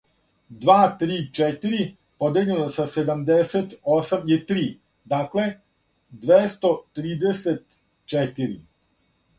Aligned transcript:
Два 0.61 0.77
три 1.01 1.17
четири 1.39 1.83
подељено 2.23 2.65
са 2.77 2.85
седамдесетосам 2.93 4.25
је 4.33 4.39
три. 4.53 4.65
Дакле 5.15 5.47
двестотридесетчетири. 6.25 8.61